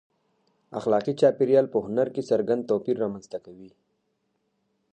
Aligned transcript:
اخلاقي 0.79 1.13
چاپېریال 1.21 1.65
په 1.73 1.77
هنر 1.85 2.07
کې 2.15 2.27
څرګند 2.29 2.67
توپیر 2.69 2.95
رامنځته 3.03 3.37
کوي. 3.45 3.69